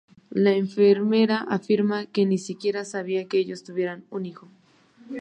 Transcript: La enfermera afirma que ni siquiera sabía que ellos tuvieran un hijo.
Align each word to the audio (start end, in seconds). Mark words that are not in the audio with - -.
La 0.31 0.53
enfermera 0.53 1.37
afirma 1.47 2.07
que 2.07 2.25
ni 2.25 2.39
siquiera 2.39 2.85
sabía 2.85 3.27
que 3.27 3.37
ellos 3.37 3.63
tuvieran 3.63 4.03
un 4.09 4.25
hijo. 4.25 4.47